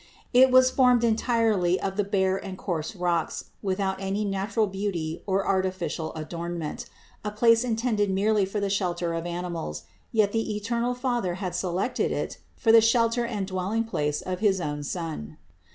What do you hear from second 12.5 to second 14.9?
for the shelter and dwelling place of his own